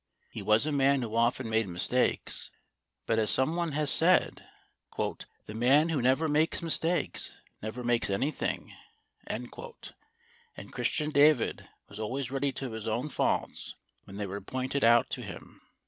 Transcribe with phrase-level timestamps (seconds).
[0.31, 2.49] He was a man who often made mistakes,
[3.05, 4.43] but as some one has said,
[4.97, 8.73] "the man who never makes mistakes never makes anything;"
[9.27, 9.51] and
[10.71, 13.75] Christian David was always ready to own his faults
[14.05, 15.61] when they were pointed out to him.